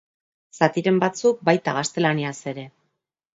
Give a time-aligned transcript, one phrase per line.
[0.59, 2.67] Zatiren batzuk baita gaztelaniaz ere.